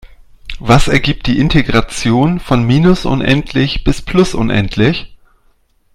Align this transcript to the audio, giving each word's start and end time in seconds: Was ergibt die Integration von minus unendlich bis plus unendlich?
Was 0.57 0.87
ergibt 0.87 1.27
die 1.27 1.37
Integration 1.37 2.39
von 2.39 2.65
minus 2.65 3.05
unendlich 3.05 3.83
bis 3.83 4.01
plus 4.01 4.33
unendlich? 4.33 5.15